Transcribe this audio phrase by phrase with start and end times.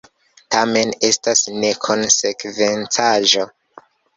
[0.55, 3.49] Tamen estas nekonsekvencaĵo.